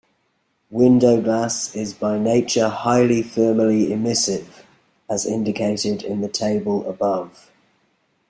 Window 0.71 1.21
glass 1.21 1.75
is 1.75 1.93
by 1.93 2.17
nature 2.17 2.69
highly 2.69 3.21
thermally 3.21 3.89
emissive, 3.91 4.63
as 5.07 5.27
indicated 5.27 6.01
in 6.01 6.21
the 6.21 6.27
table 6.27 6.89
above. 6.89 7.51